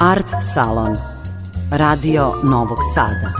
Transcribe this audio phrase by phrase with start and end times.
[0.00, 0.96] Art Salon
[1.70, 3.32] Radio Novog Sada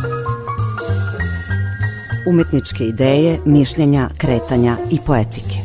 [2.29, 5.59] Umetničke ideje, mišljenja, kretanja i poetike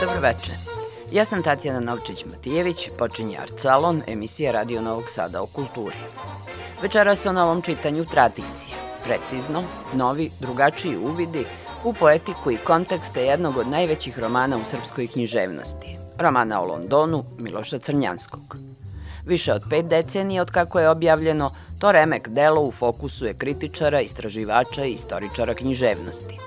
[0.00, 0.54] Dobro večer.
[1.12, 5.96] Ja sam Tatjana Novčić-Matijević, počinje Art Salon, emisija Radio Novog Sada o kulturi.
[6.82, 8.74] Večeras o novom čitanju tradicije.
[9.04, 9.62] Precizno,
[9.94, 11.44] novi, drugačiji uvidi
[11.84, 17.78] u poetiku i kontekste jednog od najvećih romana u srpskoj književnosti, romana o Londonu Miloša
[17.78, 18.56] Crnjanskog.
[19.26, 24.00] Više od pet decenija od kako je objavljeno, to remek delo u fokusu je kritičara,
[24.00, 26.38] istraživača i istoričara književnosti.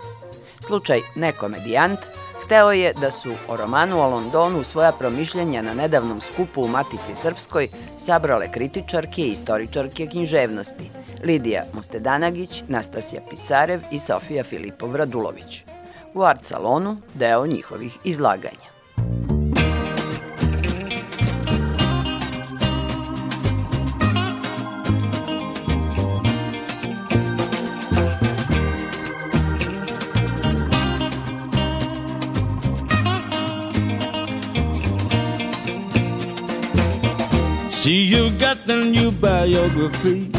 [0.62, 2.00] Slučaj Nekomedijant
[2.46, 7.16] hteo je da su o romanu o Londonu svoja promišljenja na nedavnom skupu u Matici
[7.16, 7.68] Srpskoj
[8.00, 10.90] sabrale kritičarke i istoričarke književnosti–
[11.24, 15.64] Lidija Mostedanagić, Nastasija Pisarev i Sofija Filipov Radulović.
[16.14, 18.72] U art salonu deo njihovih izlaganja.
[37.82, 40.30] See, you got the new biography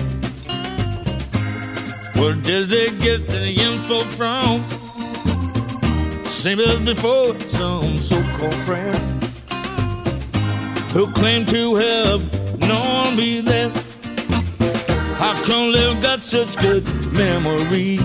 [2.14, 4.62] Where did they get the info from?
[6.24, 9.26] Same as before, some so-called friends
[10.92, 12.22] who claim to have
[12.60, 13.72] known me then.
[15.18, 17.98] How come they've got such good memory?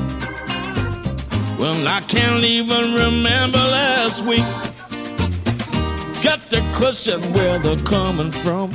[1.59, 4.49] Well, I can't even remember last week.
[6.23, 8.71] Got to question where they're coming from.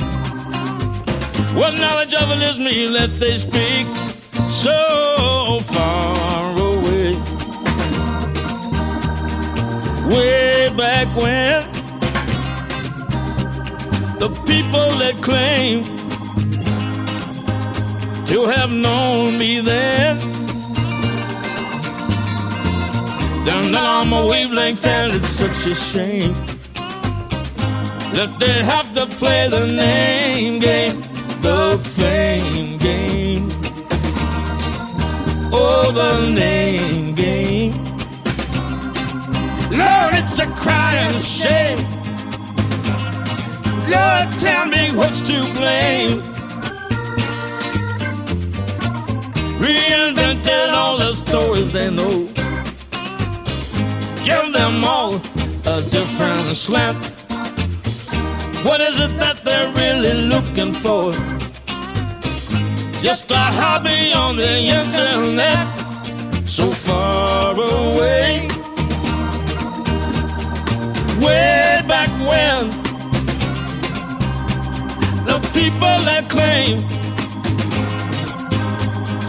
[1.55, 3.87] What knowledge of it is me that they speak?
[4.53, 7.15] so far away.
[10.15, 11.63] Way back when
[14.19, 15.85] the people that claim
[18.27, 20.19] to have known me then.
[23.47, 26.35] Down I'm a wavelength and it's such a shame
[28.15, 31.03] that they have to play the name game,
[31.43, 33.49] the fame game.
[35.53, 37.73] Oh, the name game.
[39.71, 41.79] Lord, it's a crying shame.
[43.91, 46.23] Lord, tell me what's to blame.
[49.61, 52.27] Reinvented all the stories they know.
[54.25, 55.17] Give them all
[55.67, 57.12] a different slant.
[58.65, 61.13] What is it that they're really looking for?
[63.03, 65.67] just a hobby on the internet,
[66.47, 68.47] so far away.
[71.19, 72.71] Way back when
[75.27, 76.87] the people that claim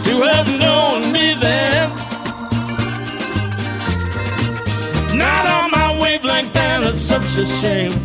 [0.04, 1.90] to have known me then,
[5.18, 8.03] not on my wavelength, and it's such a shame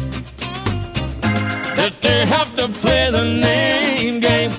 [2.09, 4.51] they have to play the name game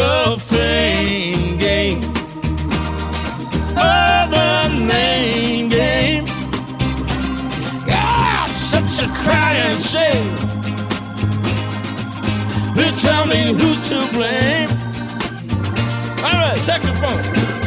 [0.00, 2.00] the fame game.
[3.76, 6.24] Oh, the name game.
[7.88, 10.34] Ah, such a crying shame.
[12.76, 14.70] They tell me who's to blame.
[16.26, 17.20] All right, saxophone.
[17.32, 17.59] respect.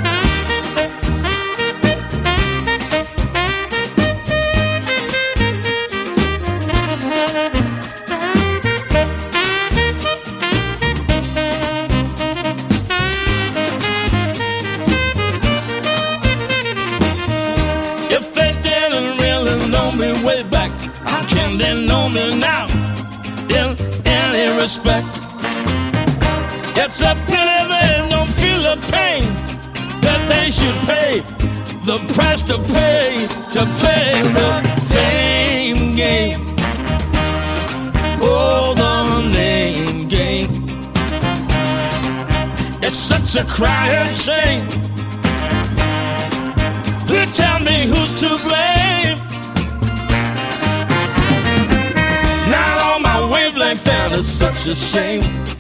[26.95, 29.23] It's a pity they don't feel the pain
[30.01, 31.21] that they should pay,
[31.87, 34.51] the price to pay to play the
[34.93, 36.45] fame game.
[38.21, 40.51] Oh, the name game.
[42.83, 44.67] It's such a crying shame.
[47.07, 49.17] Please tell me who's to blame.
[52.51, 55.52] Now my wavelength, and it's such a shame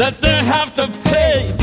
[0.00, 1.59] that they have to pay,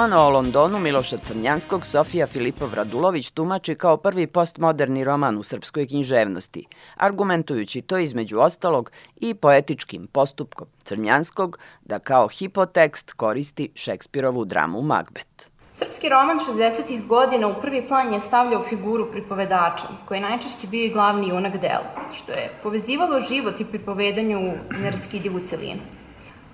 [0.00, 5.86] Roman o Londonu Miloša Crnjanskog Sofija Filipov Radulović tumači kao prvi postmoderni roman u srpskoj
[5.86, 6.66] književnosti,
[6.96, 15.48] argumentujući to između ostalog i poetičkim postupkom Crnjanskog da kao hipotekst koristi Šekspirovu dramu Macbeth.
[15.74, 17.06] Srpski roman 60.
[17.06, 21.60] godina u prvi plan je stavljao figuru pripovedača, koji je najčešće bio i glavni junak
[21.60, 25.99] dela, što je povezivalo život i pripovedanju u neraskidivu celinu.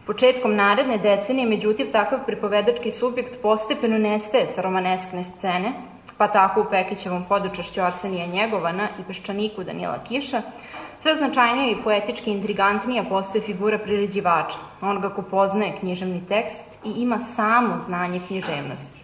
[0.07, 5.73] Početkom naredne decenije, međutim, takav pripovedački subjekt postepeno nestaje sa romaneskne scene,
[6.19, 10.43] pa tako u Pekićevom podučašću Arsenija Njegovana i Peščaniku Danila Kiša,
[11.01, 17.19] sve značajnija i poetički intrigantnija postoje figura priređivača, onoga ko poznaje književni tekst i ima
[17.21, 18.96] samo znanje književnosti.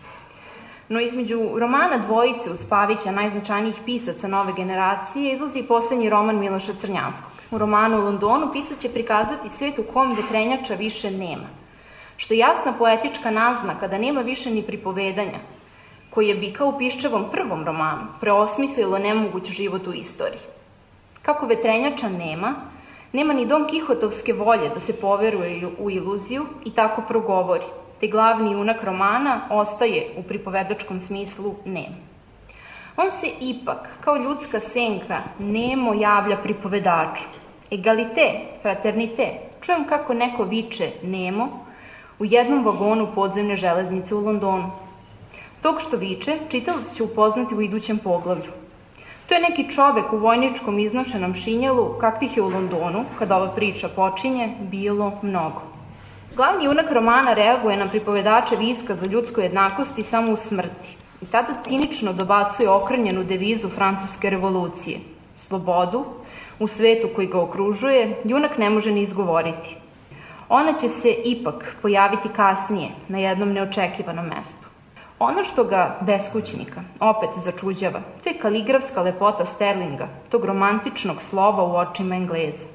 [0.92, 6.72] No između romana dvojice uz Pavića, najznačajnijih pisaca nove generacije, izlazi i poslednji roman Miloša
[6.80, 7.32] Crnjanskog.
[7.50, 11.48] U romanu u Londonu pisac će prikazati svet u kom vetrenjača više nema.
[12.16, 15.38] Što je jasna poetička naznaka da nema više ni pripovedanja,
[16.10, 20.40] koji je Bika u Piščevom prvom romanu preosmislilo nemoguć život u istoriji.
[21.22, 22.54] Kako vetrenjača nema,
[23.12, 27.64] nema ni Don Kihotovske volje da se poveruje u iluziju i tako progovori–
[28.02, 31.92] te glavni junak romana ostaje u pripovedačkom smislu nem.
[32.96, 37.22] On se ipak, kao ljudska senka, nemo javlja pripovedaču.
[37.70, 38.24] Egalite,
[38.62, 39.28] fraternite,
[39.60, 41.48] čujem kako neko viče nemo
[42.18, 44.70] u jednom vagonu podzemne železnice u Londonu.
[45.62, 48.52] Tog što viče, čitalac će upoznati u idućem poglavlju.
[49.28, 53.88] To je neki čovek u vojničkom iznošenom šinjelu, kakvih je u Londonu, kada ova priča
[53.88, 55.71] počinje, bilo mnogo.
[56.36, 61.54] Glavni junak romana reaguje na pripovedačev iskaz o ljudskoj jednakosti samo u smrti i tada
[61.64, 64.98] cinično dobacuje okrenjenu devizu francuske revolucije.
[65.36, 66.04] Slobodu,
[66.58, 69.76] u svetu koji ga okružuje, junak ne može ni izgovoriti.
[70.48, 74.66] Ona će se ipak pojaviti kasnije, na jednom neočekivanom mestu.
[75.18, 81.76] Ono što ga beskućnika opet začuđava, to je kaligrafska lepota Sterlinga, tog romantičnog slova u
[81.76, 82.71] očima Engleza.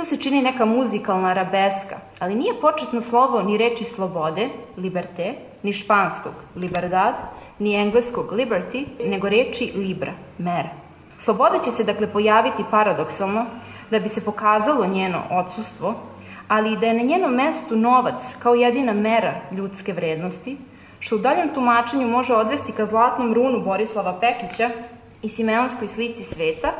[0.00, 5.72] To se čini neka muzikalna arabeska, ali nije početno slovo ni reči slobode, liberte, ni
[5.72, 7.14] španskog, liberdad,
[7.58, 10.68] ni engleskog liberty, nego reči libra, mera.
[11.18, 13.44] Sloboda će se dakle pojaviti paradoksalno
[13.90, 15.94] da bi se pokazalo njeno odsustvo,
[16.48, 20.56] ali i da je na njenom mestu novac kao jedina mera ljudske vrednosti,
[21.00, 24.70] što u daljem tumačenju može odvesti ka zlatnom runu Borislava Pekića
[25.22, 26.72] i Simeonskoj slici sveta,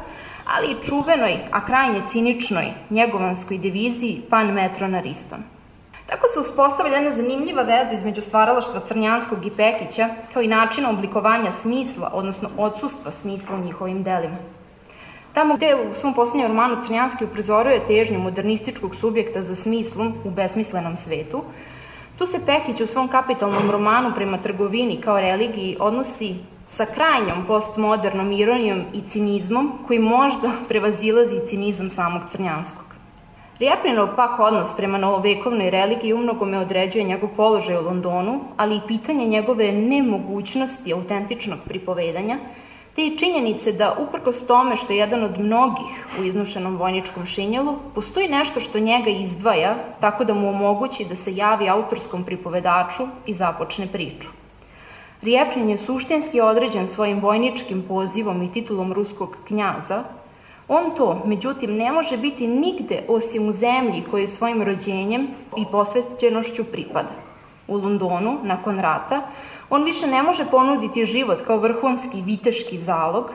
[0.47, 5.38] ali i čuvenoj, a krajnje ciničnoj njegovanskoj diviziji Pan Metron Ariston.
[6.06, 11.52] Tako se uspostavlja jedna zanimljiva veza između stvaralaštva Crnjanskog i Pekića, kao i načina oblikovanja
[11.52, 14.37] smisla, odnosno odsustva smisla u njihovim delima.
[15.35, 20.97] Tamo gde u svom poslednjem romanu Crnjanski uprizoruje težnju modernističkog subjekta za smislom u besmislenom
[20.97, 21.44] svetu,
[22.18, 26.35] tu se Pekić u svom kapitalnom romanu prema trgovini kao religiji odnosi
[26.70, 32.84] sa krajnjom postmodernom ironijom i cinizmom koji možda prevazilazi cinizam samog Crnjanskog.
[33.58, 39.26] Rijaplinov pak odnos prema novovekovnoj religiji umnogome određuje njegov položaj u Londonu, ali i pitanje
[39.26, 42.38] njegove nemogućnosti autentičnog pripovedanja,
[42.96, 47.76] te i činjenice da, uprkos tome što je jedan od mnogih u iznušenom vojničkom šinjelu,
[47.94, 53.34] postoji nešto što njega izdvaja tako da mu omogući da se javi autorskom pripovedaču i
[53.34, 54.39] započne priču.
[55.22, 60.04] Rijepljen je suštinski određen svojim vojničkim pozivom i titulom ruskog knjaza,
[60.68, 66.64] on to, međutim, ne može biti nigde osim u zemlji koje svojim rođenjem i posvećenošću
[66.64, 67.14] pripada.
[67.68, 69.22] U Londonu, nakon rata,
[69.70, 73.30] on više ne može ponuditi život kao vrhunski viteški zalog,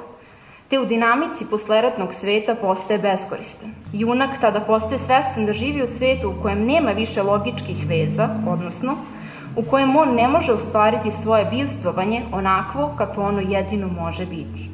[0.69, 3.69] te u dinamici posleratnog sveta postaje beskoristan.
[3.93, 8.97] Junak tada postaje svestan da živi u svetu u kojem nema više logičkih veza, odnosno
[9.55, 14.69] u kojem on ne može ostvariti svoje bivstvovanje onakvo kako ono jedino može biti.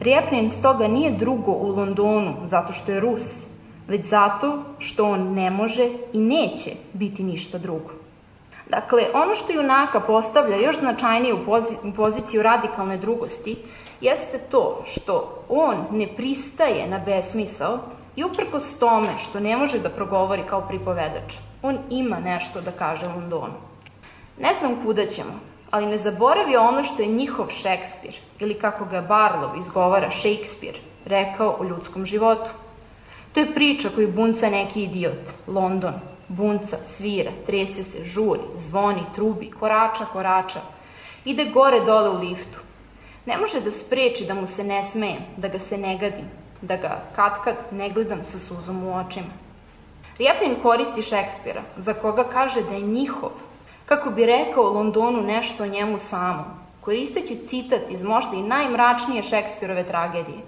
[0.00, 3.46] Rijeplin stoga nije drugo u Londonu zato što je Rus,
[3.88, 7.90] već zato što on ne može i neće biti ništa drugo.
[8.70, 13.56] Dakle, ono što junaka postavlja još značajnije u, pozi u poziciju radikalne drugosti
[14.00, 17.78] jeste to što on ne pristaje na besmisao
[18.16, 23.06] i uprkos tome što ne može da progovori kao pripovedač, on ima nešto da kaže
[23.06, 23.67] Londonu.
[24.40, 25.40] Ne znam kuda ćemo,
[25.70, 31.56] ali ne zaboravi ono što je njihov Šekspir, ili kako ga Barlow izgovara Shakespeare, rekao
[31.60, 32.50] o ljudskom životu.
[33.32, 35.94] To je priča koju bunca neki idiot, London,
[36.28, 40.60] bunca, svira, trese se, žuri, zvoni, trubi, korača, korača.
[41.24, 42.58] Ide gore dole u liftu.
[43.26, 46.30] Ne može da spreči da mu se ne smejem, da ga se ne gadim,
[46.62, 49.32] da ga kad kad ne gledam sa suzom u očima.
[50.18, 53.30] Rijeplin koristi Šekspira, za koga kaže da je njihov,
[53.88, 56.44] kako bi rekao Londonu nešto o njemu samom,
[56.80, 60.38] koristeći citat iz možda i najmračnije Šekspirove tragedije.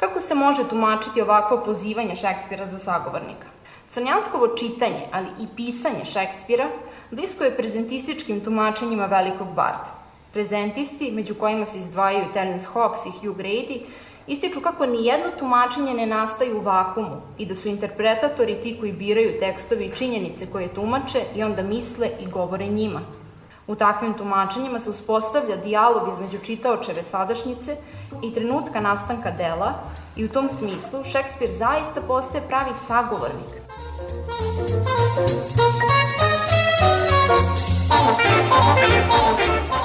[0.00, 3.46] Kako se može tumačiti ovakvo pozivanje Šekspira za sagovornika?
[3.90, 6.68] Crnjanskovo čitanje, ali i pisanje Šekspira,
[7.10, 9.94] blisko je prezentističkim tumačenjima velikog barda.
[10.32, 13.80] Prezentisti, među kojima se izdvajaju Terence Hawkes i Hugh Grady,
[14.26, 18.92] ističu kako ni jedno tumačenje ne nastaje u vakumu i da su interpretatori ti koji
[18.92, 23.00] biraju tekstovi i činjenice koje tumače i onda misle i govore njima.
[23.66, 27.76] U takvim tumačenjima se uspostavlja dijalog između čitaočeve sadašnjice
[28.22, 29.72] i trenutka nastanka dela
[30.16, 33.50] i u tom smislu Šekspir zaista postaje pravi sagovornik.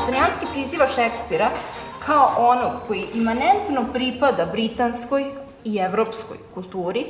[0.05, 1.49] Crnjanski priziva Šekspira
[2.05, 5.25] kao onog koji imanentno pripada britanskoj
[5.63, 7.05] i evropskoj kulturi,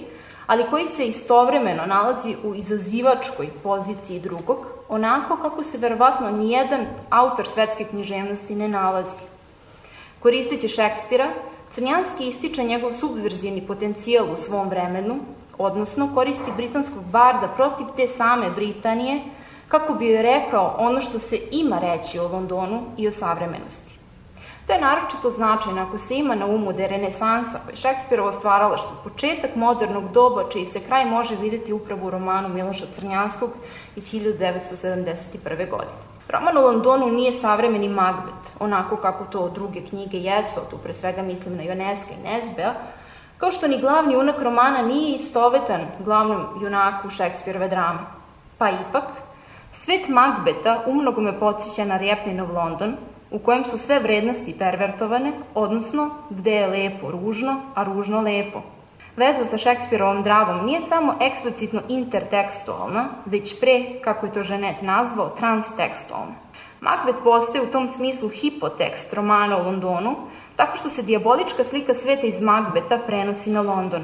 [0.48, 4.58] ali koji se istovremeno nalazi u izazivačkoj poziciji drugog,
[4.90, 9.24] onako kako se verovatno nijedan autor svetske književnosti ne nalazi.
[10.20, 11.28] Koristeći Šekspira,
[11.74, 15.16] Crnjanski ističe njegov subverzivni potencijal u svom vremenu,
[15.58, 19.22] odnosno koristi britanskog barda protiv te same Britanije,
[19.68, 23.89] kako bi joj rekao ono što se ima reći o Londonu i o savremenosti.
[24.70, 27.72] To je naročito značajno ako se ima na umu da je renesansa, koja
[28.72, 33.50] je što početak modernog doba, čiji se kraj može videti upravo u romanu Miloša Crnjanskog
[33.96, 35.70] iz 1971.
[35.70, 35.98] godine.
[36.28, 41.22] Roman o Londonu nije savremeni Macbeth, onako kako to druge knjige jesu, tu pre svega
[41.22, 42.74] mislim na Ioneska i Nesbea,
[43.38, 48.00] kao što ni glavni junak romana nije istovetan glavnom junaku Šekspirove drame.
[48.58, 49.06] Pa ipak,
[49.72, 52.98] svet Macbeta umnogo me podsjeća na Rjepninov London,
[53.32, 58.62] u kojem su sve vrednosti pervertovane, odnosno gde je lepo ružno, a ružno lepo.
[59.16, 65.30] Veza sa Šekspirovom dragom nije samo eksplicitno intertekstualna, već pre, kako je to Ženet nazvao,
[65.30, 66.34] transtekstualna.
[66.82, 70.16] Macbeth postaje u tom smislu hipotekst romana o Londonu,
[70.56, 74.04] tako što se diabolička slika sveta iz Macbeta prenosi na London.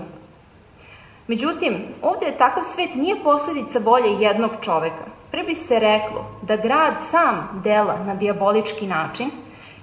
[1.28, 6.56] Međutim, ovde je takav svet nije posledica volje jednog čoveka, Pre bi se reklo da
[6.56, 9.30] grad sam dela na diabolički način,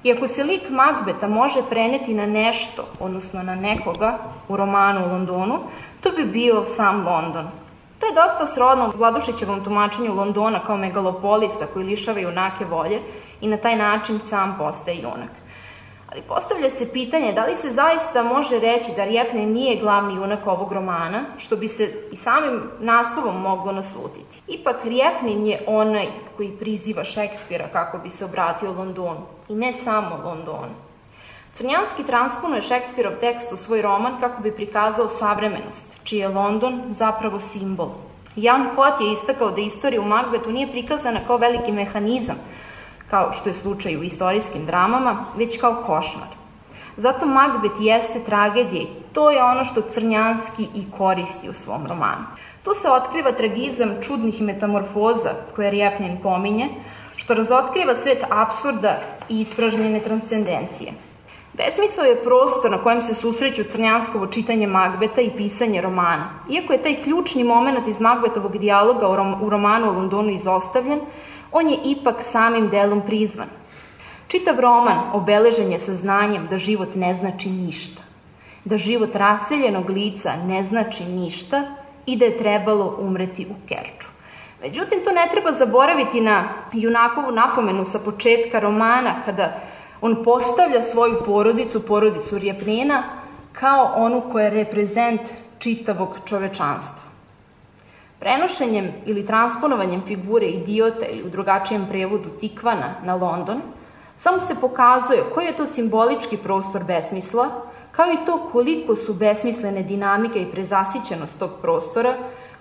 [0.02, 4.18] i ako se lik Magbeta može preneti na nešto, odnosno na nekoga
[4.49, 5.59] u romanu u Londonu,
[6.00, 7.50] to bi bio sam London.
[7.99, 13.00] To je dosta srodno Vladušićevom tumačenju Londona kao megalopolisa koji lišava junake volje
[13.40, 15.42] i na taj način sam postaje junak.
[16.12, 20.47] Ali postavlja se pitanje da li se zaista može reći da Rjepne nije glavni junak
[20.47, 24.42] ovog romana, što bi se i samim naslovom moglo naslutiti.
[24.49, 30.21] Ipak Rjepnin je onaj koji priziva Šekspira kako bi se obratio Londonu, i ne samo
[30.25, 30.75] Londonu.
[31.54, 37.40] Crnjanski transponuje Šekspirov tekst u svoj roman kako bi prikazao savremenost, čiji je London zapravo
[37.40, 37.90] simbol.
[38.37, 42.37] Jan Pot je istakao da istorija u Magbetu nije prikazana kao veliki mehanizam,
[43.12, 46.28] kao što je slučaj u istorijskim dramama, već kao košmar.
[46.97, 52.25] Zato Macbeth jeste tragedija i to je ono što Crnjanski i koristi u svom romanu.
[52.64, 56.69] Tu se otkriva tragizam čudnih metamorfoza koje Rjepnin pominje,
[57.16, 60.92] što razotkriva svet absurda i ispražnjene transcendencije.
[61.52, 66.31] Besmisao je prostor na kojem se susreću Crnjanskovo čitanje Magbeta i pisanje romana.
[66.50, 69.09] Iako je taj ključni moment iz Magbetovog dijaloga
[69.42, 71.00] u romanu o Londonu izostavljen,
[71.52, 73.49] on je ipak samim delom prizvan.
[74.28, 78.02] Čitav roman obeležen je saznanjem da život ne znači ništa,
[78.64, 81.62] da život raseljenog lica ne znači ništa
[82.06, 84.09] i da je trebalo umreti u Kerču.
[84.62, 89.61] Međutim, to ne treba zaboraviti na junakovu napomenu sa početka romana, kada
[90.00, 93.02] on postavlja svoju porodicu, porodicu Rijepnina,
[93.52, 95.21] kao onu koja je reprezent
[95.59, 97.01] čitavog čovečanstva.
[98.23, 103.62] Prenošenjem ili transponovanjem figure idiota ili u drugačijem prevodu tikvana na London,
[104.17, 107.49] samo se pokazuje koji je to simbolički prostor besmisla,
[107.93, 112.14] kao i to koliko su besmislene dinamike i prezasićenost tog prostora,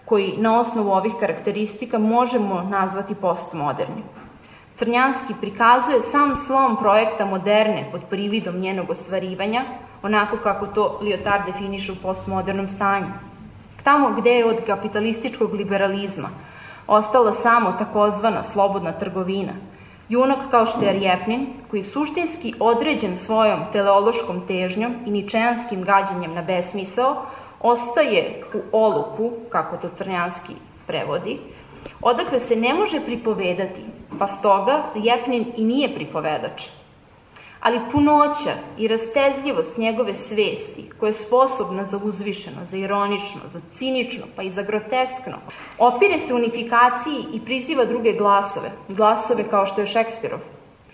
[0.06, 4.04] koji na osnovu ovih karakteristika možemo nazvati postmodernim.
[4.76, 9.62] Crnjanski prikazuje sam slom projekta moderne pod prividom njenog ostvarivanja,
[10.04, 13.31] onako kako to Lyotard definiše u postmodernom stanju.
[13.84, 16.30] Tamo gde je od kapitalističkog liberalizma
[16.88, 19.54] ostala samo takozvana slobodna trgovina,
[20.10, 26.42] junak kao što je Rjepnin, koji suštinski određen svojom teleološkom težnjom i ničejanskim gađanjem na
[26.42, 27.26] besmisao,
[27.60, 30.54] ostaje u oluku, kako to Crnjanski
[30.88, 31.40] prevodi,
[32.02, 33.82] odakle se ne može pripovedati,
[34.20, 36.81] pa stoga Rjepnin i nije pripovedač.
[37.62, 44.26] Ali punoća i rastezljivost njegove svesti, koja je sposobna za uzvišeno, za ironično, za cinično,
[44.36, 45.38] pa i za groteskno,
[45.78, 50.40] opire se unifikaciji i priziva druge glasove, glasove kao što je Šekspirov.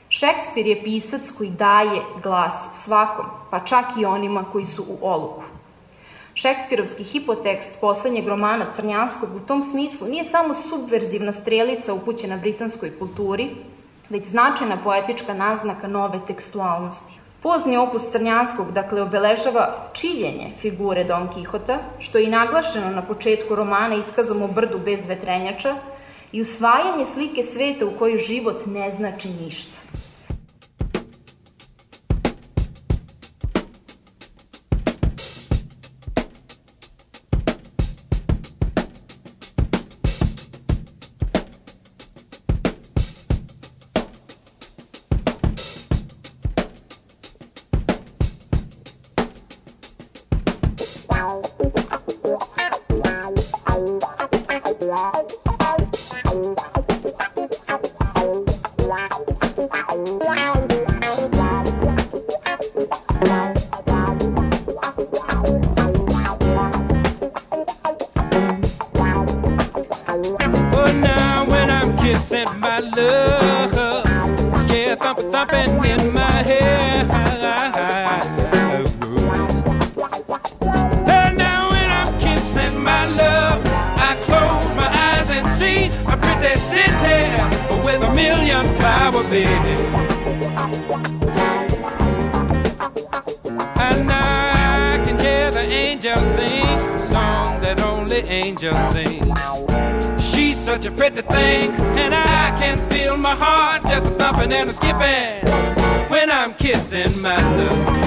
[0.10, 5.44] Šekspir je pisac koji daje glas svakom, pa čak i onima koji su u oluku.
[6.34, 13.50] Šekspirovski hipotekst poslednjeg romana Crnjanskog u tom smislu nije samo subverzivna strelica upućena britanskoj kulturi,
[14.10, 17.14] već značajna poetička naznaka nove tekstualnosti.
[17.42, 23.56] Pozni opus Crnjanskog, dakle, obeležava čiljenje figure Don Kihota, što je i naglašeno na početku
[23.56, 25.76] romana iskazom o brdu bez vetrenjača
[26.32, 29.78] i usvajanje slike sveta u kojoj život ne znači ništa.
[89.30, 89.44] And
[94.10, 96.80] I can hear the angels sing,
[97.60, 99.36] that only angels sing.
[100.18, 104.70] She's such a pretty thing, and I can feel my heart just a thumping and
[104.70, 105.44] a skipping
[106.10, 107.98] when I'm kissing my love.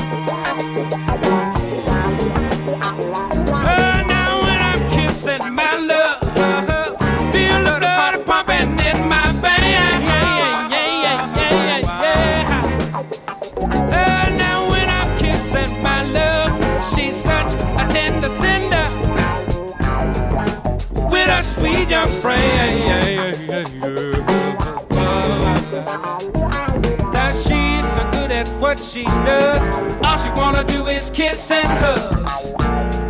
[27.12, 28.02] That she's so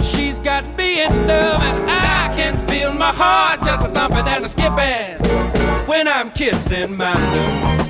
[0.01, 4.45] she's got me in love, and I can feel my heart just a thumping and
[4.45, 5.19] a skipping
[5.87, 7.81] when I'm kissing my love.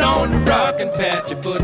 [0.00, 1.59] On the rock and pat your foot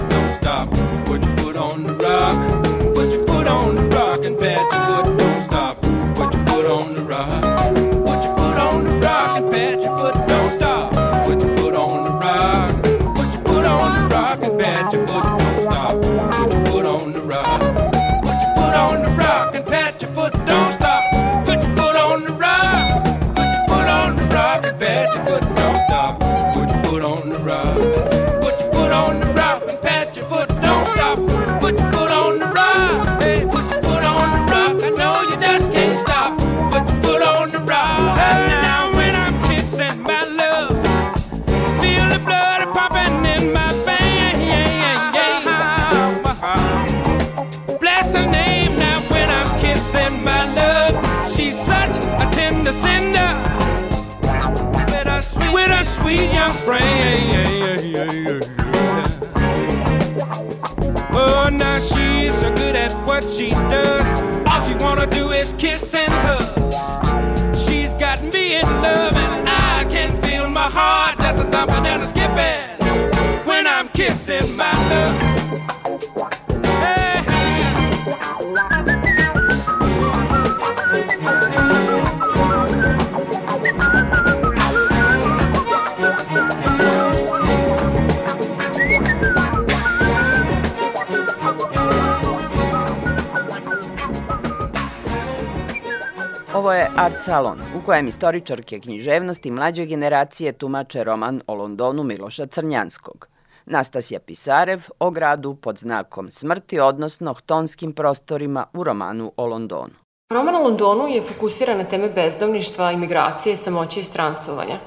[97.06, 103.28] Art Salon, u kojem istoričarke književnosti mlađe generacije tumače roman o Londonu Miloša Crnjanskog.
[103.66, 109.94] Nastasija Pisarev o gradu pod znakom smrti, odnosno htonskim prostorima u romanu o Londonu.
[110.32, 114.78] Roman o Londonu je fokusiran na teme bezdovništva, imigracije, samoće i stranstvovanja.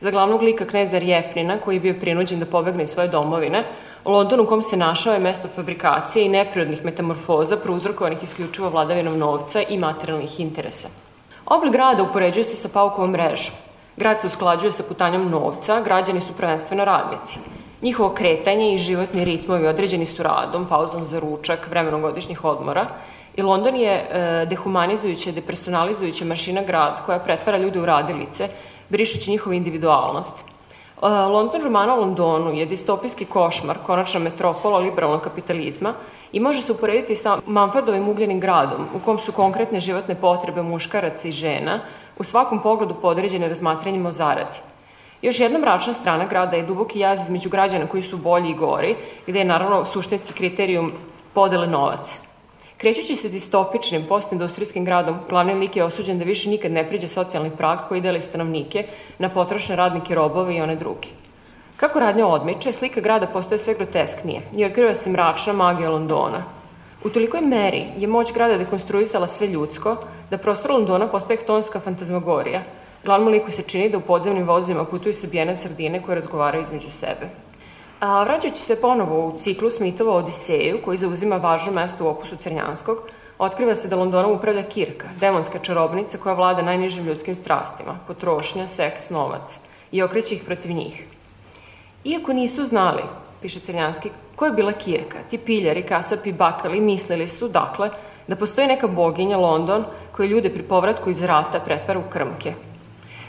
[0.00, 3.64] Za glavnog lika kneza Rjepnina, koji je bio prinuđen da pobegne iz svoje domovine,
[4.04, 9.62] London u kom se našao je mesto fabrikacije i neprirodnih metamorfoza prouzrokovanih isključivo vladavinom novca
[9.62, 10.88] i materijalnih interesa.
[11.46, 13.54] Oblik grada upoređuje se sa paukovom mrežom.
[13.96, 17.38] Grad se usklađuje sa putanjom novca, građani su prvenstveno radnici.
[17.82, 22.86] Njihovo kretanje i životni ritmovi određeni su radom, pauzom za ručak, vremenom godišnjih odmora
[23.36, 28.48] i London je e, dehumanizujuća, depersonalizujuća mašina grad koja pretvara ljude u radilice,
[28.88, 30.34] brišući njihovu individualnost.
[30.38, 35.94] E, London romana o Londonu je distopijski košmar, konačna metropola liberalnog kapitalizma
[36.32, 41.28] i može se uporediti sa Manfredovim ugljenim gradom, u kom su konkretne životne potrebe muškaraca
[41.28, 41.80] i žena
[42.18, 44.58] u svakom pogledu podređene razmatranjima o zaradi.
[45.22, 48.96] Još jedna mračna strana grada je duboki jaz između građana koji su bolji i gori,
[49.26, 50.92] gde je naravno suštinski kriterijum
[51.34, 52.18] podele novac.
[52.76, 57.50] Krećući se distopičnim postindustrijskim gradom, glavni lik je osuđen da više nikad ne priđe socijalni
[57.50, 58.86] prag koji deli stanovnike
[59.18, 61.08] na potrošne radnike, robove i one drugi.
[61.76, 66.44] Kako radnja odmiče, slika grada postaje sve grotesknije i otkriva se mračna magija Londona.
[67.04, 69.96] U tolikoj meri je moć grada dekonstruisala sve ljudsko
[70.30, 72.62] da prostor Londona postaje htonska fantazmagorija.
[73.04, 77.28] Glavnom liku se čini da u podzemnim vozima putuju sabijene sardine koje razgovaraju između sebe.
[78.00, 82.98] A, vraćajući se ponovo u ciklu Smithova Odiseju, koji zauzima važno mesto u opusu Crnjanskog,
[83.38, 89.10] otkriva se da Londonom upravlja Kirka, demonska čarobnica koja vlada najnižim ljudskim strastima, potrošnja, seks,
[89.10, 89.58] novac,
[89.92, 91.04] i okreće ih protiv njih.
[92.06, 93.02] Iako nisu znali,
[93.42, 97.90] piše Crnjanski, ko je bila Kirka, ti piljari, kasapi, bakali, mislili su, dakle,
[98.26, 102.52] da postoji neka boginja London koja ljude pri povratku iz rata pretvara u krmke.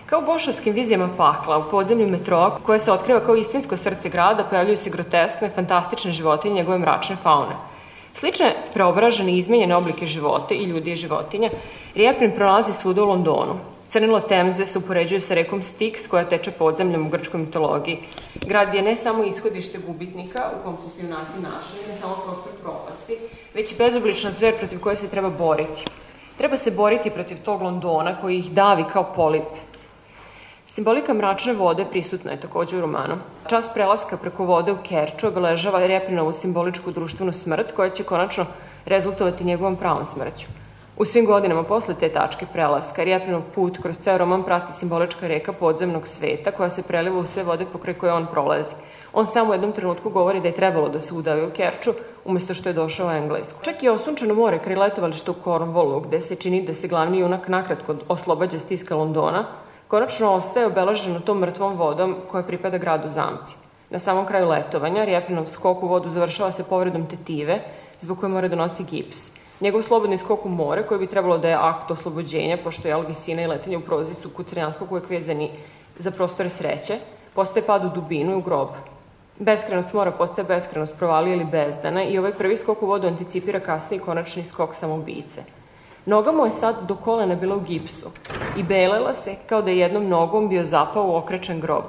[0.06, 4.44] Kao u bošovskim vizijama pakla, u podzemlju metroa, koje se otkriva kao istinsko srce grada,
[4.44, 7.56] pojavljuju se groteskne, fantastične životinje njegove mračne faune.
[8.18, 11.50] Slične preobražene i izmenjene oblike života i ljudi i životinja
[11.96, 13.60] Rijeprin prolazi svuda u Londonu.
[13.88, 18.00] Crnilo Temze se upoređuje sa rekom Styx koja teče podzemljom u grčkoj mitologiji.
[18.46, 22.52] Grad je ne samo ishodište gubitnika u kom su se junaci našli, ne samo prostor
[22.64, 23.18] propasti,
[23.54, 25.86] već i bezoblična zver protiv koje se treba boriti.
[26.38, 29.44] Treba se boriti protiv tog Londona koji ih davi kao polip.
[30.68, 33.16] Simbolika mračne vode prisutna je takođe u romanu.
[33.50, 38.46] Čas prelaska preko vode u Kerču obeležava Repinovu simboličku društvenu smrt koja će konačno
[38.86, 40.48] rezultovati njegovom pravom smrću.
[40.98, 45.54] U svim godinama posle te tačke prelaska, Rjepinov put kroz ceo roman prati simbolička reka
[45.54, 48.74] podzemnog sveta koja se preliva u sve vode pokraj koje on prolazi.
[49.14, 51.94] On samo u jednom trenutku govori da je trebalo da se udavi u Kerču,
[52.26, 53.64] umesto što je došao u Englesku.
[53.64, 57.48] Čak i osunčeno more kraj letovališta u Cornwallu, gde se čini da se glavni junak
[57.48, 59.46] nakratko oslobađa stiska Londona,
[59.88, 63.56] konačno ostaje obeleženo tom mrtvom vodom koja pripada gradu Zamci.
[63.90, 67.60] Na samom kraju letovanja, Rjepinov skok u vodu završava se povredom tetive,
[68.02, 69.18] zbog koje mora da nosi gips.
[69.62, 73.42] Njegov slobodni skok u more, koji bi trebalo da je akt oslobođenja, pošto je visina
[73.42, 75.50] i letenje u prozi su kod Trijanskog uvek vezani
[76.00, 77.00] za prostore sreće,
[77.34, 78.70] postaje pad u dubinu i u grob.
[79.40, 84.00] Beskrenost mora postaje beskrenost provalije ili bezdana i ovaj prvi skok u vodu anticipira kasniji
[84.00, 85.44] konačni skok samoubice.
[86.08, 88.10] Noga mu je sad do kolena bila u gipsu
[88.58, 91.84] i belela se kao da je jednom nogom bio zapao u okrečen grob.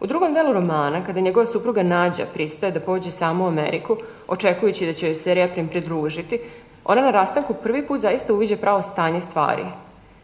[0.00, 3.96] U drugom delu romana, kada njegova supruga Nađa pristaje da pođe samo u Ameriku,
[4.28, 6.40] očekujući da će joj se Reprim pridružiti,
[6.84, 9.64] Ona na rastanku prvi put zaista uviđa pravo stanje stvari.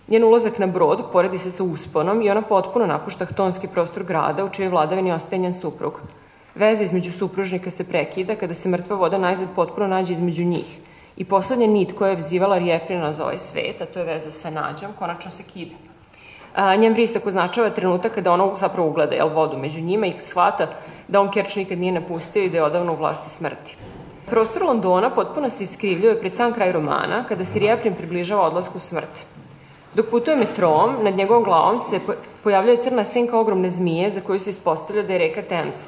[0.09, 4.45] Njen ulazak na brod poredi se sa usponom i ona potpuno napušta htonski prostor grada
[4.45, 6.01] u čijoj vladavini ostaje njen suprug.
[6.55, 10.79] Veza između supružnika se prekida kada se mrtva voda najzad potpuno nađe između njih.
[11.19, 14.51] I poslednja nit koja je vzivala Rijeprina za ovaj svet, a to je veza sa
[14.51, 15.75] nađom, konačno se kide.
[16.55, 20.69] A, njen vrisak označava trenutak kada ona zapravo ugleda jel, vodu među njima i shvata
[21.09, 23.77] da on Kerč nikad nije napustio i da je odavno u vlasti smrti.
[24.31, 29.25] Prostor Londona potpuno se iskrivljuje pred sam kraj romana, kada se Rijeprin približava odlasku smrti.
[29.95, 32.01] Dok putuje metrom, nad njegovom glavom se
[32.45, 35.87] pojavljuje crna senka ogromne zmije za koju se ispostavlja da je reka Thames.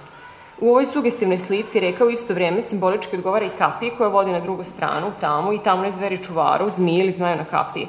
[0.60, 4.40] U ovoj sugestivnoj slici reka u isto vrijeme simbolički odgovara i kapiji koja vodi na
[4.40, 7.88] drugu stranu, tamo i tamo je zveri čuvaru, zmije ili zmaju na kapiji.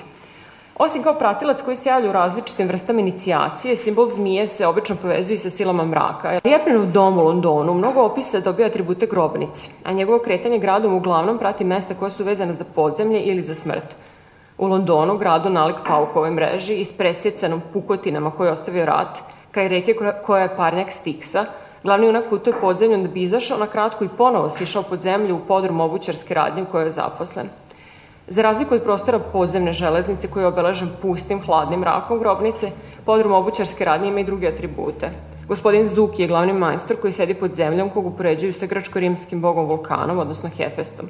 [0.78, 5.38] Osim kao pratilac koji se javlja u različitim vrstama inicijacije, simbol zmije se obično povezuje
[5.38, 6.40] sa silama mraka.
[6.44, 11.64] Rjepinov dom u Londonu mnogo opisa dobija atribute grobnice, a njegovo kretanje gradom uglavnom prati
[11.64, 13.96] mesta koja su vezane za podzemlje ili za smrt.
[14.58, 19.20] U Londonu, gradu nalik paukove mreži i s presjecanom pukotinama koje je ostavio rat,
[19.52, 21.46] kraj reke koja je parnjak Stiksa,
[21.84, 25.48] glavni junak putuje podzemljom da bi izašao na kratko i ponovo sišao pod zemlju u
[25.48, 27.50] podrum obućarske radnje u kojoj je zaposlen.
[28.28, 32.72] Za razliku od prostora podzemne železnice koji je obeležen pustim, hladnim mrakom grobnice,
[33.06, 35.10] podrum obućarske radnje ima i druge atribute.
[35.48, 40.20] Gospodin Zuki je glavni majstor koji sedi pod zemljom kog upoređuju sa grčko-rimskim bogom vulkanom,
[40.20, 41.10] odnosno Hefestom.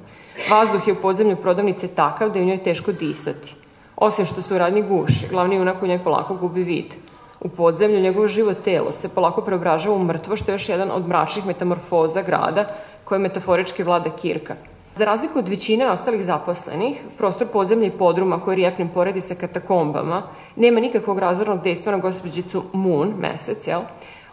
[0.49, 3.55] Vazduh je u podzemlju prodavnice takav da je u njoj teško disati.
[3.95, 6.95] Osim što se u radnji guši, glavni junak u njoj polako gubi vid.
[7.41, 11.07] U podzemlju njegovo živo telo se polako preobražava u mrtvo, što je još jedan od
[11.07, 12.65] mračnih metamorfoza grada
[13.03, 14.55] koje metaforički vlada Kirka–
[14.95, 20.23] Za razliku od većine ostalih zaposlenih, prostor podzemlja i podruma koji Rijepnin poredi sa katakombama
[20.55, 23.81] nema nikakvog razvornog dejstva na gospođicu Moon, mesec, jel?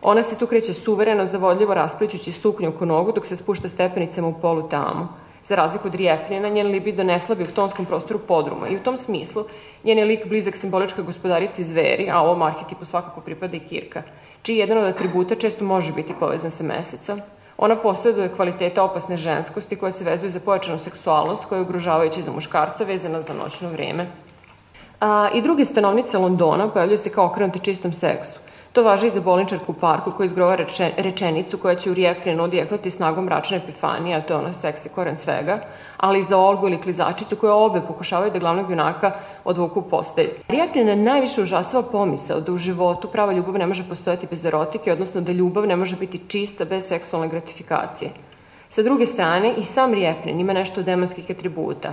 [0.02, 4.34] Ona se tu kreće suvereno, zavodljivo raspličući suknju oko nogu dok se spušta stepenicama u
[4.40, 5.06] polu tamu.
[5.48, 8.96] Za razliku od Rijepnjena, njen libido ne slabi u tonskom prostoru podruma i u tom
[8.96, 9.44] smislu
[9.84, 14.02] njen je lik blizak simboličkoj gospodarici zveri, a ovom arhetipu svakako pripada i Kirka,
[14.42, 17.20] čiji jedan od atributa često može biti povezan sa mesecom.
[17.58, 22.32] Ona posjeduje kvaliteta opasne ženskosti koja se vezuje za pojačanu seksualnost koja je ugrožavajuća za
[22.32, 24.06] muškarca vezana za noćno vreme.
[25.00, 28.40] A, I druge stanovnice Londona pojavljaju se kao okrenuti čistom seksu.
[28.78, 32.90] To važi i za bolničarku parku koji izgrova reče, rečenicu koja će u Rijeplinu odjeknuti
[32.90, 35.58] snagom mračne epifanije, a to je ono seksi koren svega,
[35.96, 39.12] ali i za Olgu ili klizačicu koje obe pokušavaju da glavnog junaka
[39.44, 40.28] odvuku postelj.
[40.48, 45.20] Rijeplina najviše užasava pomisao da u životu prava ljubav ne može postojati bez erotike, odnosno
[45.20, 48.10] da ljubav ne može biti čista bez seksualne gratifikacije.
[48.68, 51.92] Sa druge strane, i sam Rijeplin ima nešto demonskih atributa.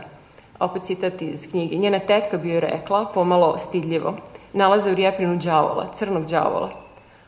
[0.60, 1.76] Opet citat iz knjige.
[1.76, 4.14] Njena tetka bi joj rekla, pomalo stidljivo,
[4.56, 6.70] nalaze u Rijeplinu đavola, crnog đavola.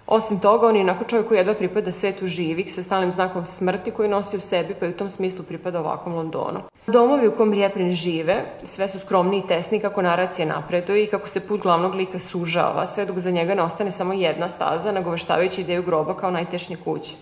[0.08, 3.92] Osim toga, on je onako čovjek koji jedva pripada svetu živih sa stalnim znakom smrti
[3.92, 6.60] koji nosi u sebi, pa i u tom smislu pripada ovakvom Londonu.
[6.88, 11.30] Domovi u kom Rijeprin žive, sve su skromni i tesni kako naracija napreduje i kako
[11.30, 15.62] se put glavnog lika sužava, sve dok za njega ne ostane samo jedna staza, nagoveštavajući
[15.62, 17.16] ideju groba kao najtešnje kuće.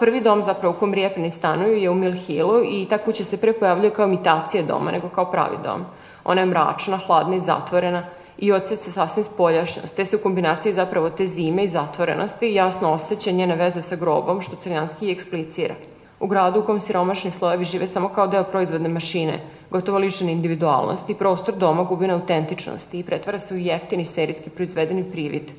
[0.00, 3.36] Prvi dom zapravo u kom Rijepini stanuju je u Mill Hillu i ta kuća se
[3.36, 5.84] pre pojavljuje kao imitacija doma nego kao pravi dom.
[6.24, 8.02] Ona je mračna, hladna i zatvorena,
[8.42, 12.92] i odsec se sasvim spoljašnjost, te se u kombinaciji zapravo te zime i zatvorenosti jasno
[12.92, 15.74] osjeća njene veze sa grobom, što Crnjanski i eksplicira.
[16.20, 19.38] U gradu u kom siromašni slojevi žive samo kao deo proizvodne mašine,
[19.70, 25.04] gotovo lišene individualnosti, prostor doma gubi na autentičnosti i pretvara se u jeftini serijski proizvedeni
[25.12, 25.52] privid.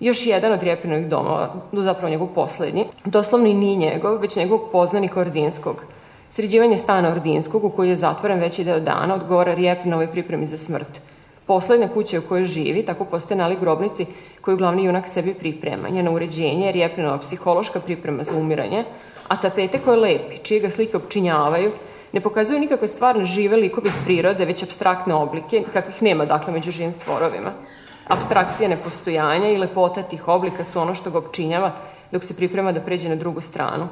[0.00, 5.20] Još jedan od Rijepinovih domova, zapravo njegov poslednji, doslovno i nije njegov, već njegovog poznanika
[5.20, 5.84] Ordinskog.
[6.30, 11.00] Sređivanje stana Ordinskog, u koji je zatvoren veći deo dana, odgovara Rijepinovoj pripremi za smrt–
[11.46, 14.06] Poslednja kuća u kojoj živi, tako postaje nalik grobnici
[14.40, 15.88] koju glavni junak sebi priprema.
[15.88, 18.84] Njeno uređenje je Rijeprinova psihološka priprema za umiranje,
[19.28, 21.72] a tapete koje lepi, čije ga slike opčinjavaju,
[22.12, 26.70] ne pokazuju nikakve stvarne žive likove iz prirode, već abstraktne oblike, kakvih nema, dakle, među
[26.70, 27.52] živim stvorovima.
[28.06, 31.72] Abstrakcija nepostojanja i lepota tih oblika su ono što ga opčinjava
[32.12, 33.88] dok se priprema da pređe na drugu stranu.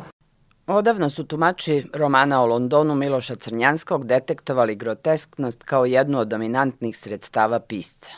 [0.67, 7.61] Odavno su tumači romana o Londonu Miloša Crnjanskog detektovali grotesknost kao jednu od dominantnih sredstava
[7.61, 8.11] pisca.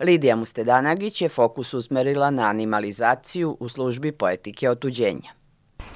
[0.00, 5.30] Lidija Mustedanagić je fokus usmerila na animalizaciju u službi poetike otuđenja.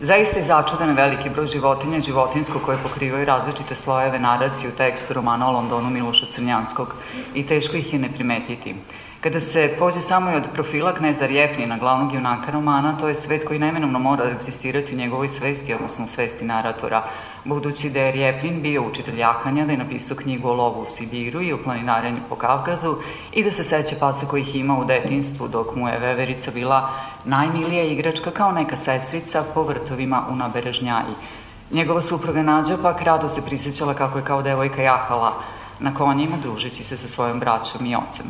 [0.01, 5.49] Zaista je začudan veliki broj životinja životinsko koje pokrivaju različite slojeve naracije u tekstu romana
[5.49, 6.95] o Londonu Miloša Crnjanskog
[7.35, 8.75] i teško ih je ne primetiti.
[9.29, 13.45] Kada se pođe samo i od profila kneza Rjepnina, glavnog junaka romana, to je svet
[13.45, 17.03] koji najmenomno mora eksistirati u njegovoj svesti, odnosno u svesti naratora,
[17.45, 21.43] budući da je Rjepnin bio učitelj jahanja, da je napisao knjigu o lovu u Sibiru
[21.43, 22.95] i o planinarenju po Kavkazu
[23.33, 26.91] i da se seća paca kojih ima u detinstvu dok mu je veverica bila
[27.25, 31.14] najmilija igračka kao neka sestrica po vrtovima u naberežnjaji.
[31.71, 35.35] Njegova supruga Nađa pak rado se prisjećala kako je kao devojka jahala
[35.81, 38.27] na konjima družeći se sa svojom braćom i ocem.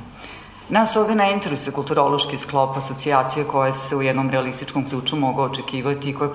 [0.71, 6.11] Nas ovde ne interesuje kulturološki sklop asocijacije koje se u jednom realističkom ključu mogu očekivati
[6.11, 6.31] i koje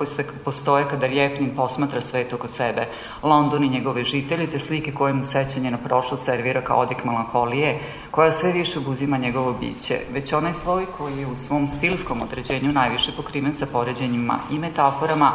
[0.46, 2.88] postoje kada Rjepnin posmatra svet oko sebe,
[3.24, 7.80] London i njegove žitelji, te slike koje mu sećanje na prošlo servira kao odik melanholije,
[8.12, 12.72] koja sve više obuzima njegovo biće, već onaj sloj koji je u svom stilskom određenju
[12.72, 15.32] najviše pokriven sa poređenjima i metaforama,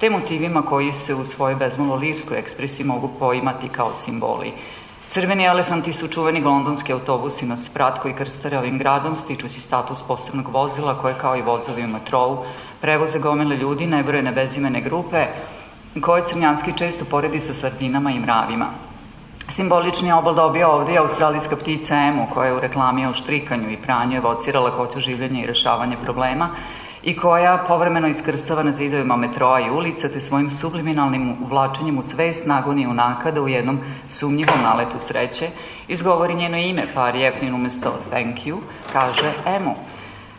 [0.00, 4.52] te motivima koji se u svojoj bezmalo lirskoj ekspresiji mogu poimati kao simboli–
[5.08, 10.48] Crveni elefanti su čuveni londonski autobusi na sprat koji krstare ovim gradom, stičući status posebnog
[10.52, 12.44] vozila koje kao i vozovi u metrovu
[12.80, 15.26] prevoze gomile ljudi, nebrojene bezimene grupe,
[16.00, 18.66] koje Crnjanski često poredi sa sardinama i mravima.
[19.48, 23.76] Simbolični obal dobija ovde je australijska ptica emu koja je u reklami o štrikanju i
[23.76, 26.50] pranju evocirala hoću življenja i rešavanje problema,
[27.08, 32.46] i koja povremeno iskrsava na zidovima metroa i ulica te svojim subliminalnim uvlačenjem u svest
[32.46, 35.48] nagoni unaka da u jednom sumnjivom naletu sreće
[35.88, 38.58] izgovori njeno ime, pa Rjepnin umesto thank you
[38.92, 39.74] kaže emo.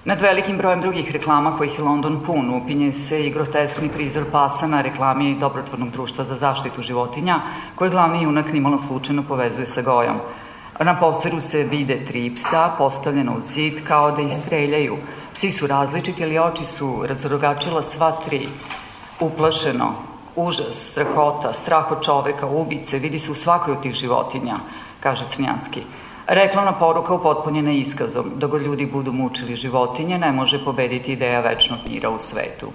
[0.05, 4.67] Nad velikim brojem drugih reklama kojih je London pun upinje se i groteskni prizor pasa
[4.67, 7.39] na reklami Dobrotvornog društva za zaštitu životinja,
[7.75, 10.19] koje glavni junak nimalo slučajno povezuje sa gojom.
[10.79, 14.97] Na posteru se vide tri psa postavljena u zid kao da istreljaju,
[15.39, 18.47] Psi su različiti, ali oči su razrogačila sva tri.
[19.19, 19.93] Uplašeno,
[20.35, 24.57] užas, strahota, strah od čoveka, ubice, vidi se u svakoj od tih životinja,
[24.99, 25.81] kaže Crnjanski.
[26.27, 31.79] Reklamna poruka upotpunjena iskazom, da go ljudi budu mučili životinje, ne može pobediti ideja večnog
[31.87, 32.71] mira u svetu.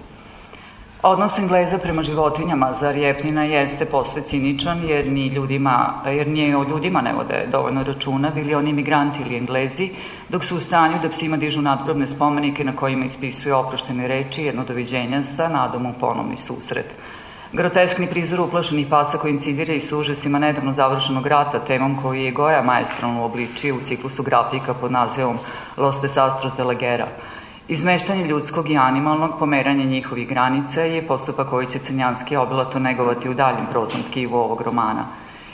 [1.06, 6.64] Odnos Engleza prema životinjama za Rjepnina jeste posve ciničan jer ni, ljudima, jer ni o
[6.64, 9.90] ljudima ne vode dovoljno računa, bili oni migranti ili Englezi,
[10.28, 14.64] dok su u stanju da psima dižu nadgrobne spomenike na kojima ispisuju oproštene reči, jedno
[14.64, 16.94] doviđenja sa nadom u ponovni susret.
[17.52, 22.30] Groteskni prizor uplašenih pasa koji incidira i s užasima nedavno završenog rata, temom koji je
[22.30, 25.36] Goja maestralno obličio u ciklusu grafika pod nazivom
[25.76, 27.08] Los Desastros de la Guerra–
[27.68, 33.34] Izmeštanje ljudskog i animalnog, pomeranje njihovih granica je postupak koji će Crnjanski obilato negovati u
[33.34, 35.04] daljem proznom tkivu ovog romana.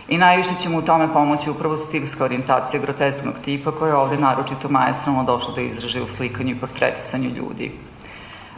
[0.09, 4.16] I najviše će mu u tome pomoći upravo stilska orijentacija grotesknog tipa koja je ovde
[4.16, 7.73] naročito majestralno došla do izražaja u slikanju i portretisanju ljudi.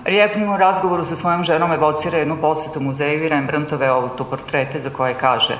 [0.05, 5.15] Rijepnin u razgovoru sa svojom ženom evocira jednu posetu muzeju i Rembrandtove autoportrete za koje
[5.15, 5.59] kaže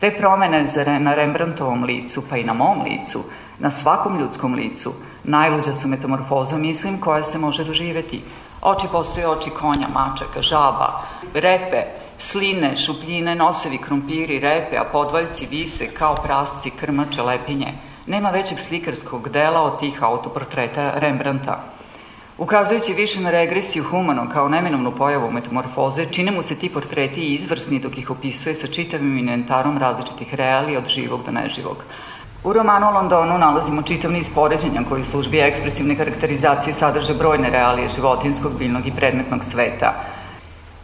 [0.00, 0.66] te promene
[1.00, 3.24] na Rembrandtovom licu, pa i na mom licu,
[3.58, 4.92] na svakom ljudskom licu–
[5.24, 8.22] Najluđa su metamorfoza, mislim, koja se može doživeti.
[8.62, 11.02] Oči postoje oči konja, mačaka, žaba,
[11.34, 11.82] repe,
[12.18, 17.72] sline, šupljine, nosevi, krompiri, repe, a podvaljci vise kao prasci, krmače, lepinje.
[18.06, 21.64] Nema većeg slikarskog dela od tih autoportreta Rembrandta.
[22.38, 27.78] Ukazujući više na regresiju humanog kao neminovnu pojavu metamorfoze, čine mu se ti portreti izvrsni
[27.78, 31.84] dok ih opisuje sa čitavim inventarom različitih realija od živog do neživog.
[32.44, 37.88] U romanu Londonu nalazimo čitav niz poređenja koji u službi ekspresivne karakterizacije sadrže brojne realije
[37.88, 39.92] životinskog, biljnog i predmetnog sveta.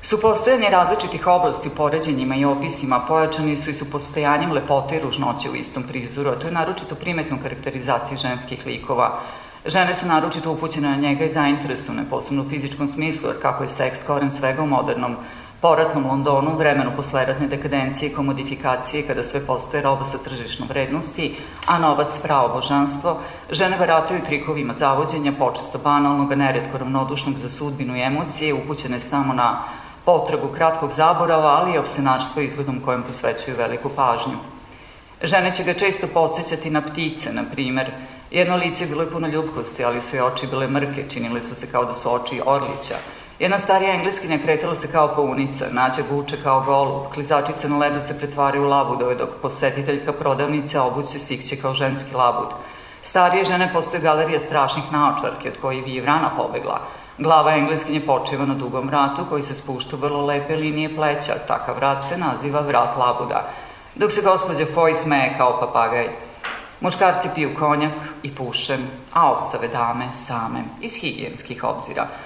[0.02, 5.50] Supostojanje različitih oblasti u poređenjima i opisima pojačani su i su postojanjem lepote i ružnoće
[5.50, 9.18] u istom prizoru, a to je naročito primetno karakterizaciji ženskih likova.
[9.66, 13.68] Žene su naročito upućene na njega i zainteresovane, posebno u fizičkom smislu, jer kako je
[13.68, 15.16] seks koren svega u modernom
[15.60, 21.78] poratnom Londonu, vremenu posleratne dekadencije i komodifikacije, kada sve postoje roba sa tržišnom vrednosti, a
[21.78, 23.18] novac pravo božanstvo,
[23.50, 29.34] žene varataju trikovima zavođenja, počesto banalnog, a neredko ravnodušnog za sudbinu i emocije, upućene samo
[29.34, 29.62] na
[30.04, 34.38] potrebu kratkog zaborava, ali i opsenarstvo izgledom kojem posvećuju veliku pažnju.
[35.22, 37.90] Žene će ga često podsjećati na ptice, na primer.
[38.30, 41.66] Jedno lice bilo je puno ljubkosti, ali su i oči bile mrke, činile su se
[41.66, 42.96] kao da su oči orlića.
[43.40, 48.18] Jedna starija engleskinja kretala se kao paunica, nađe guče kao golub, klizačice na ledu se
[48.18, 52.48] pretvaraju u labudove, dok posetiteljka prodavnice obuće sikće kao ženski labud.
[53.02, 56.80] Starije žene postoje galerija strašnih naočarki, od koji bi vrana pobegla.
[57.18, 61.34] Glava engleskinje počiva na dugom vratu koji se spušta vrlo lepe linije pleća.
[61.48, 63.42] Takav vrat se naziva vrat labuda.
[63.94, 66.08] Dok se gospođa Foy smeje kao papagaj.
[66.80, 68.78] Muškarci piju konjak i puše,
[69.12, 72.06] a ostave dame same, iz higijenskih obzira–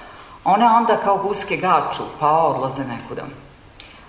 [0.44, 3.22] One onda kao guske gaču, pa odlaze nekuda.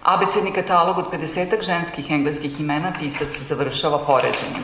[0.03, 4.63] Abecedni katalog od 50 ženskih engleskih imena pisac završava poređenjem.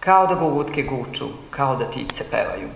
[0.00, 2.68] Kao da go utke guču, kao da tice pevaju.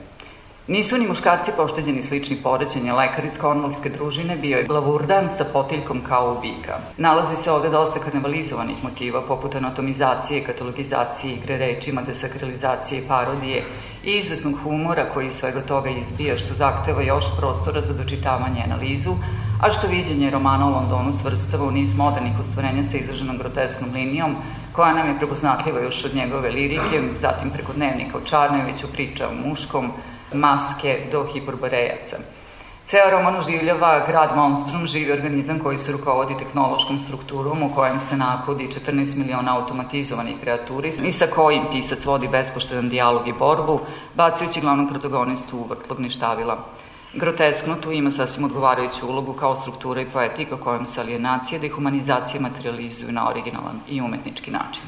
[0.69, 2.95] Nisu ni muškarci pošteđeni slični poređenja.
[2.95, 6.77] Lekar iz Kornolske družine bio je glavurdan sa potiljkom kao ubika.
[6.99, 13.65] Nalazi se ovde dosta karnevalizovanih motiva, poput anatomizacije, katalogizacije, igre rečima, desakralizacije i parodije
[14.05, 19.17] i izvesnog humora koji svega toga izbija, što zahteva još prostora za dočitavanje i analizu,
[19.63, 24.37] a što viđenje romana o Londonu svrstava u niz modernih ostvarenja sa izraženom grotesknom linijom,
[24.73, 29.49] koja nam je prepoznatljiva još od njegove lirike, zatim preko dnevnika o Čarneviću, priča o
[29.49, 29.93] muškom,
[30.35, 32.17] maske do hiperborejaca.
[32.85, 38.17] Ceo roman oživljava grad monstrum, živi organizam koji se rukovodi tehnološkom strukturom u kojem se
[38.17, 43.81] napodi 14 miliona automatizovanih kreaturi i sa kojim pisac vodi bespoštedan dijalog i borbu,
[44.15, 46.59] bacajući glavnog protagonistu u vrtlog ništavila.
[47.15, 53.13] Groteskno tu ima sasvim odgovarajuću ulogu kao struktura i poetika kojom se alienacija, dehumanizacija materializuju
[53.13, 54.83] na originalan i umetnički način.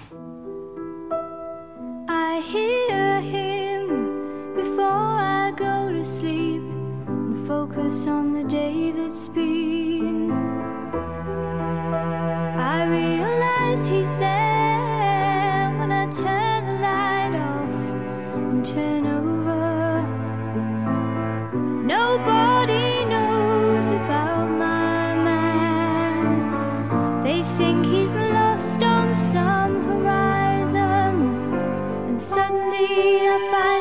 [2.08, 3.73] I hear him
[4.54, 10.30] before I go to sleep and focus on the day that's been.
[12.74, 17.74] I realize he's there when I turn the light off
[18.36, 20.06] and turn over.
[21.84, 26.24] Nobody knows about my man.
[27.24, 31.14] They think he's lost on some horizon,
[32.08, 33.73] and suddenly I find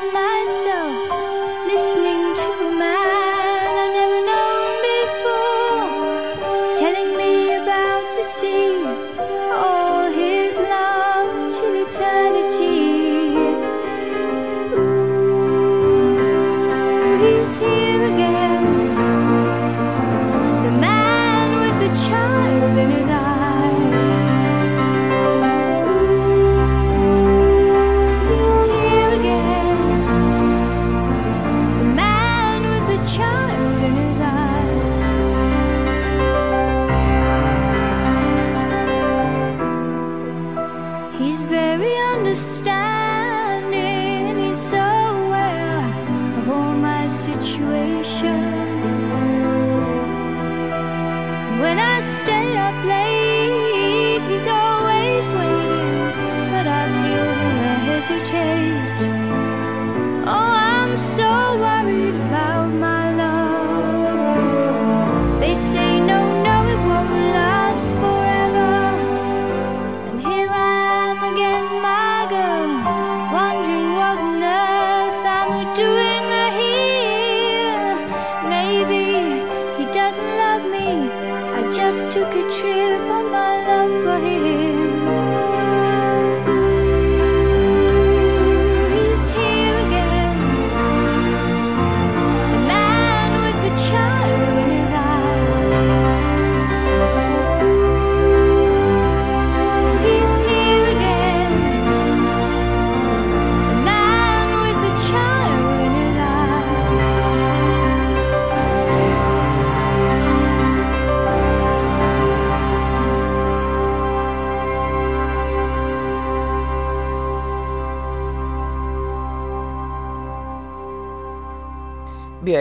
[81.84, 82.82] just took a trip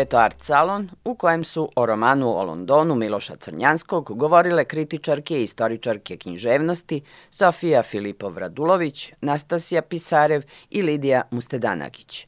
[0.03, 5.41] je to art salon u kojem su o romanu o Londonu Miloša Crnjanskog govorile kritičarke
[5.41, 12.27] i istoričarke književnosti Sofija Filipov-Radulović, Nastasija Pisarev i Lidija Mustedanagić.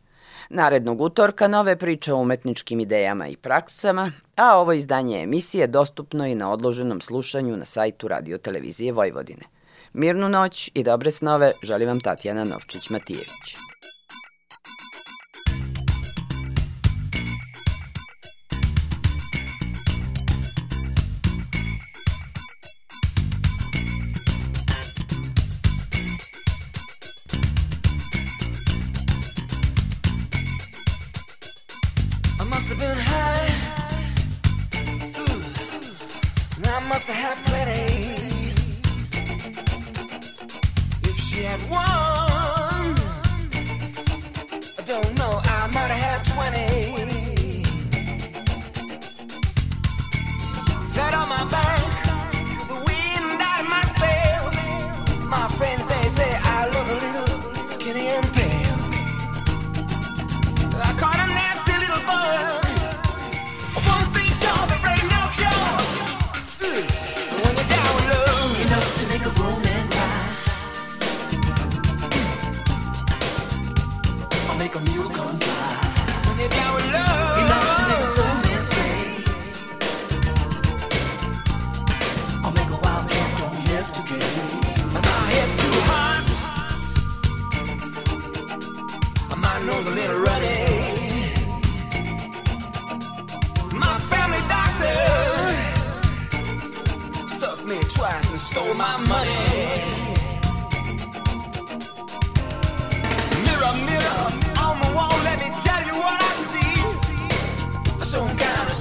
[0.51, 6.35] Narednog utorka nove priče o umetničkim idejama i praksama, a ovo izdanje emisije dostupno i
[6.35, 9.43] na odloženom slušanju na sajtu Radio Televizije Vojvodine.
[9.93, 13.74] Mirnu noć i dobre snove želi vam Tatjana Novčić-Matijević.
[89.67, 90.59] nose a little ruddy.
[93.85, 94.97] My family doctor
[97.27, 99.45] stuck me twice and stole my money.
[103.45, 104.23] mirror mirror
[104.67, 106.75] on the wall, let me tell you what I see.
[108.05, 108.74] Some kind of